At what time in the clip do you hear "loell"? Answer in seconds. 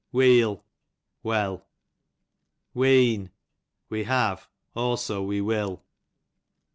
1.23-1.61